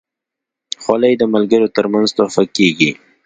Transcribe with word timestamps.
خولۍ 0.83 1.13
د 1.17 1.23
ملګرو 1.33 1.73
ترمنځ 1.75 2.09
تحفه 2.17 2.43
کېږي. 2.57 2.91